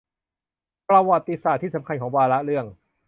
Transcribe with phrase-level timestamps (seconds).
[0.89, 2.65] ประวัติศาสตร์ที่สำคัญของวาระเรื่อง